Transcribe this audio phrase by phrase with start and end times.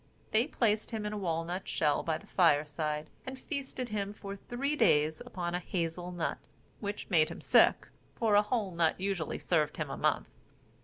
[0.31, 4.35] They placed him in a walnut shell by the fire side, and feasted him for
[4.35, 6.39] three days upon a hazel nut,
[6.79, 10.27] which made him sick, for a whole nut usually served him a month.